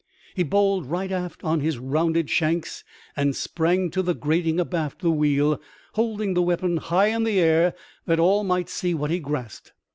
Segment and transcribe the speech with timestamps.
[0.33, 2.83] He bowled right aft on his rounded shanks,
[3.15, 5.61] and sprang to the grating abaft the wheel,
[5.93, 7.75] holding the weapon high in the air
[8.07, 9.73] that all might see what he grasped.